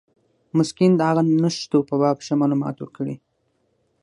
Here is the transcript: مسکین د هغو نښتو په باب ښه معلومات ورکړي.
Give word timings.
مسکین 0.57 0.91
د 0.95 1.01
هغو 1.09 1.21
نښتو 1.41 1.79
په 1.89 1.95
باب 2.01 2.17
ښه 2.25 2.33
معلومات 2.41 2.75
ورکړي. 2.79 3.15